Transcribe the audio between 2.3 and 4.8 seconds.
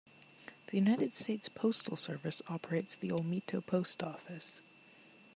operates the Olmito Post Office.